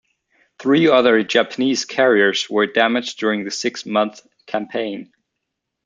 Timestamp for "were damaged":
2.49-3.19